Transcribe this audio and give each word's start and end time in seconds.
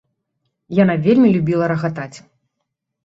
Яна 0.77 0.95
вельмі 1.07 1.29
любіла 1.35 1.65
рагатаць. 1.75 2.17